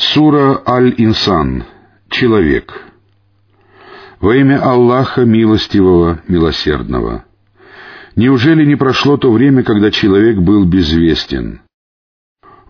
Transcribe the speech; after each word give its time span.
Сура 0.00 0.62
Аль-Инсан. 0.64 1.64
Человек. 2.08 2.72
Во 4.20 4.36
имя 4.36 4.62
Аллаха 4.62 5.24
Милостивого, 5.24 6.22
Милосердного. 6.28 7.24
Неужели 8.14 8.64
не 8.64 8.76
прошло 8.76 9.16
то 9.16 9.32
время, 9.32 9.64
когда 9.64 9.90
человек 9.90 10.38
был 10.38 10.66
безвестен? 10.66 11.62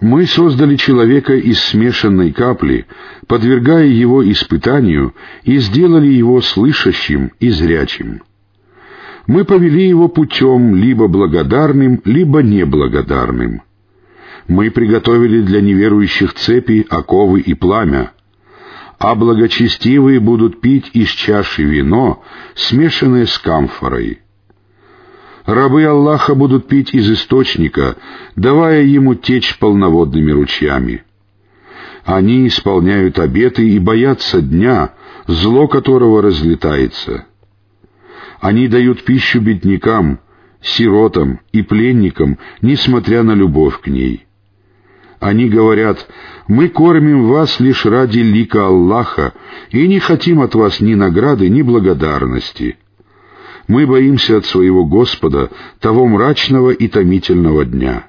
Мы 0.00 0.24
создали 0.24 0.76
человека 0.76 1.34
из 1.34 1.60
смешанной 1.60 2.32
капли, 2.32 2.86
подвергая 3.26 3.88
его 3.88 4.26
испытанию, 4.26 5.14
и 5.42 5.58
сделали 5.58 6.06
его 6.06 6.40
слышащим 6.40 7.32
и 7.40 7.50
зрячим. 7.50 8.22
Мы 9.26 9.44
повели 9.44 9.86
его 9.86 10.08
путем 10.08 10.74
либо 10.76 11.08
благодарным, 11.08 12.00
либо 12.06 12.42
неблагодарным— 12.42 13.60
мы 14.48 14.70
приготовили 14.70 15.42
для 15.42 15.60
неверующих 15.60 16.32
цепи, 16.34 16.86
оковы 16.88 17.40
и 17.40 17.52
пламя, 17.52 18.12
а 18.98 19.14
благочестивые 19.14 20.20
будут 20.20 20.60
пить 20.60 20.90
из 20.94 21.10
чаши 21.10 21.62
вино, 21.62 22.24
смешанное 22.54 23.26
с 23.26 23.38
камфорой. 23.38 24.20
Рабы 25.44 25.84
Аллаха 25.84 26.34
будут 26.34 26.66
пить 26.66 26.94
из 26.94 27.10
источника, 27.10 27.96
давая 28.36 28.82
ему 28.82 29.14
течь 29.14 29.58
полноводными 29.58 30.32
ручьями. 30.32 31.04
Они 32.04 32.46
исполняют 32.46 33.18
обеты 33.18 33.68
и 33.68 33.78
боятся 33.78 34.40
дня, 34.40 34.94
зло 35.26 35.68
которого 35.68 36.22
разлетается. 36.22 37.26
Они 38.40 38.66
дают 38.66 39.04
пищу 39.04 39.40
беднякам, 39.40 40.20
сиротам 40.62 41.40
и 41.52 41.62
пленникам, 41.62 42.38
несмотря 42.62 43.22
на 43.22 43.32
любовь 43.32 43.80
к 43.80 43.88
ней. 43.88 44.27
Они 45.20 45.48
говорят, 45.48 46.06
мы 46.46 46.68
кормим 46.68 47.28
вас 47.28 47.58
лишь 47.58 47.84
ради 47.84 48.20
лика 48.20 48.66
Аллаха 48.66 49.32
и 49.70 49.88
не 49.88 49.98
хотим 49.98 50.40
от 50.40 50.54
вас 50.54 50.80
ни 50.80 50.94
награды, 50.94 51.48
ни 51.48 51.62
благодарности. 51.62 52.78
Мы 53.66 53.86
боимся 53.86 54.38
от 54.38 54.46
своего 54.46 54.84
Господа 54.84 55.50
того 55.80 56.06
мрачного 56.06 56.70
и 56.70 56.88
томительного 56.88 57.64
дня. 57.64 58.06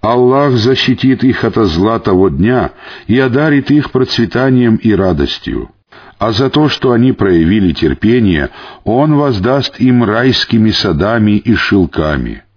Аллах 0.00 0.52
защитит 0.52 1.24
их 1.24 1.44
от 1.44 1.56
зла 1.56 1.98
того 1.98 2.28
дня 2.28 2.72
и 3.06 3.18
одарит 3.18 3.70
их 3.70 3.90
процветанием 3.90 4.76
и 4.76 4.92
радостью. 4.92 5.70
А 6.18 6.32
за 6.32 6.50
то, 6.50 6.68
что 6.68 6.92
они 6.92 7.12
проявили 7.12 7.72
терпение, 7.72 8.50
Он 8.84 9.14
воздаст 9.14 9.80
им 9.80 10.02
райскими 10.04 10.70
садами 10.70 11.32
и 11.32 11.54
шелками— 11.54 12.42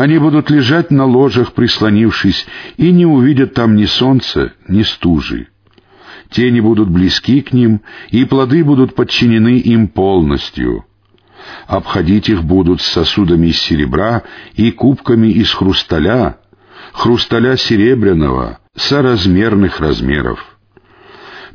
они 0.00 0.16
будут 0.16 0.48
лежать 0.48 0.90
на 0.90 1.04
ложах, 1.04 1.52
прислонившись, 1.52 2.46
и 2.78 2.90
не 2.90 3.04
увидят 3.04 3.52
там 3.52 3.76
ни 3.76 3.84
солнца, 3.84 4.54
ни 4.66 4.82
стужи. 4.82 5.48
Тени 6.30 6.60
будут 6.60 6.88
близки 6.88 7.42
к 7.42 7.52
ним, 7.52 7.82
и 8.08 8.24
плоды 8.24 8.64
будут 8.64 8.94
подчинены 8.94 9.58
им 9.58 9.88
полностью. 9.88 10.86
Обходить 11.66 12.30
их 12.30 12.42
будут 12.44 12.80
с 12.80 12.86
сосудами 12.86 13.48
из 13.48 13.58
серебра 13.58 14.22
и 14.54 14.70
кубками 14.70 15.28
из 15.28 15.52
хрусталя, 15.52 16.38
хрусталя 16.94 17.58
серебряного, 17.58 18.58
соразмерных 18.74 19.80
размеров. 19.80 20.56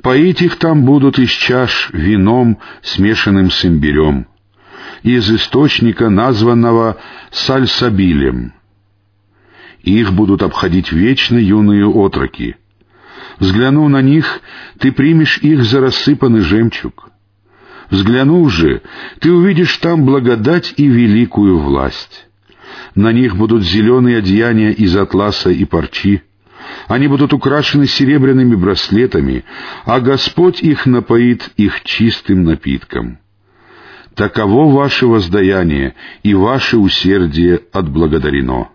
Поить 0.04 0.44
их 0.44 0.58
там 0.58 0.86
будут 0.86 1.18
из 1.18 1.32
чаш 1.32 1.90
вином, 1.94 2.60
смешанным 2.84 3.50
с 3.50 3.66
имбирем 3.66 4.28
из 5.06 5.30
источника, 5.30 6.10
названного 6.10 6.98
Сальсабилем. 7.32 8.54
Их 9.84 10.12
будут 10.12 10.42
обходить 10.42 10.92
вечно 10.92 11.38
юные 11.38 11.88
отроки. 11.88 12.56
Взглянув 13.38 13.90
на 13.90 14.02
них, 14.02 14.42
ты 14.80 14.92
примешь 14.92 15.38
их 15.38 15.64
за 15.64 15.80
рассыпанный 15.80 16.40
жемчуг. 16.40 17.12
Взглянув 17.92 18.52
же, 18.52 18.82
ты 19.20 19.32
увидишь 19.32 19.78
там 19.78 20.06
благодать 20.06 20.74
и 20.78 20.88
великую 20.88 21.60
власть. 21.60 22.28
На 22.96 23.12
них 23.12 23.36
будут 23.36 23.62
зеленые 23.62 24.18
одеяния 24.18 24.72
из 24.72 24.96
атласа 24.96 25.52
и 25.52 25.66
парчи. 25.66 26.24
Они 26.88 27.08
будут 27.08 27.32
украшены 27.32 27.86
серебряными 27.86 28.56
браслетами, 28.56 29.46
а 29.86 30.00
Господь 30.00 30.64
их 30.64 30.88
напоит 30.88 31.52
их 31.58 31.84
чистым 31.84 32.44
напитком. 32.44 33.20
Таково 34.16 34.70
ваше 34.70 35.08
воздаяние, 35.08 35.94
и 36.24 36.34
ваше 36.34 36.78
усердие 36.78 37.62
отблагодарено. 37.74 38.70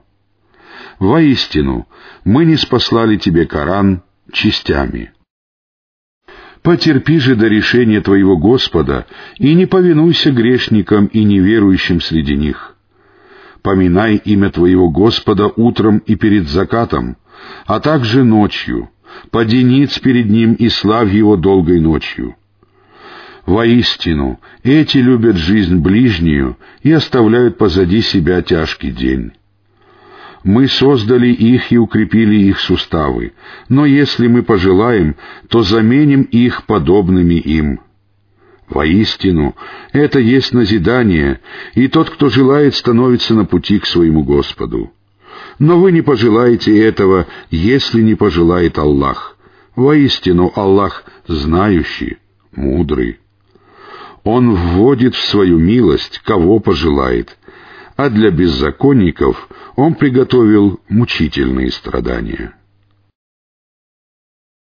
Воистину, 0.99 1.89
мы 2.25 2.45
не 2.45 2.57
спаслали 2.57 3.17
тебе 3.17 3.47
Коран 3.47 4.03
частями. 4.33 5.13
Потерпи 6.63 7.19
же 7.19 7.37
до 7.37 7.49
решения 7.49 8.03
твоего 8.03 8.37
Господа, 8.37 9.07
и 9.39 9.55
не 9.55 9.65
повинуйся 9.65 10.31
грешникам 10.31 11.07
и 11.07 11.25
неверующим 11.25 12.03
среди 12.03 12.37
них. 12.37 12.77
Поминай 13.63 14.17
имя 14.17 14.51
твоего 14.51 14.91
Господа 14.91 15.47
утром 15.57 15.99
и 15.99 16.17
перед 16.17 16.49
закатом, 16.49 17.17
а 17.65 17.81
также 17.81 18.25
ночью, 18.25 18.91
поди 19.31 19.65
перед 20.03 20.29
ним 20.29 20.53
и 20.53 20.69
славь 20.69 21.11
его 21.11 21.37
долгой 21.37 21.81
ночью. 21.81 22.37
Воистину, 23.47 24.41
эти 24.63 24.99
любят 24.99 25.37
жизнь 25.37 25.77
ближнюю 25.77 26.57
и 26.83 26.93
оставляют 26.93 27.59
позади 27.59 28.03
себя 28.03 28.43
тяжкий 28.43 28.91
день. 28.91 29.33
Мы 30.43 30.69
создали 30.69 31.29
их 31.29 31.71
и 31.71 31.79
укрепили 31.79 32.37
их 32.37 32.61
суставы, 32.61 33.33
но 33.69 33.85
если 33.85 34.27
мы 34.27 34.43
пожелаем, 34.43 35.17
то 35.49 35.63
заменим 35.63 36.23
их 36.23 36.65
подобными 36.65 37.35
им. 37.35 37.81
Воистину, 38.69 39.57
это 39.93 40.21
есть 40.21 40.53
назидание, 40.53 41.41
и 41.75 41.89
тот, 41.89 42.09
кто 42.09 42.29
желает, 42.29 42.75
становится 42.75 43.35
на 43.35 43.45
пути 43.45 43.81
к 43.81 43.87
своему 43.87 44.23
Господу. 44.23 44.93
Но 45.59 45.79
вы 45.79 45.93
не 45.93 46.03
пожелаете 46.03 46.79
этого, 46.79 47.27
если 47.51 48.01
не 48.01 48.15
пожелает 48.15 48.79
Аллах. 48.79 49.37
Воистину, 49.75 50.53
Аллах 50.55 51.05
знающий, 51.27 52.19
мудрый. 52.53 53.19
Он 54.25 54.55
вводит 54.55 55.15
в 55.15 55.25
свою 55.29 55.59
милость, 55.59 56.21
кого 56.25 56.59
пожелает, 56.61 57.37
а 57.97 58.11
для 58.11 58.31
беззаконников 58.31 59.49
Он 59.77 59.95
приготовил 59.95 60.81
мучительные 60.89 61.71
страдания. 61.71 62.55